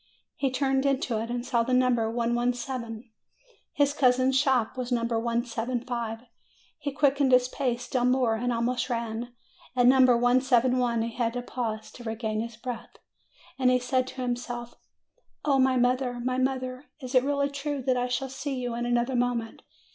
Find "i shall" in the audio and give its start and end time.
17.95-18.29